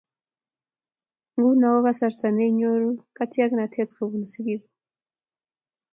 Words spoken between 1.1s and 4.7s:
Nguno ko kasarta neinyoru katiaknatet kobun sikik